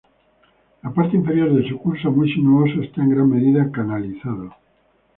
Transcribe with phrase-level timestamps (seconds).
[0.81, 4.51] La parte inferior de su curso, muy sinuoso, está en gran medida canalizado.